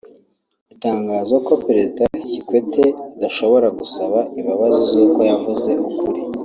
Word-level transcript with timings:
itangaza 0.73 1.35
ko 1.47 1.53
Perezida 1.65 2.03
Kikwete 2.29 2.83
adashobora 3.15 3.67
gusaba 3.79 4.19
imbabazi 4.39 4.81
z’uko 4.91 5.19
yavuze 5.31 5.71
ukuri 5.89 6.21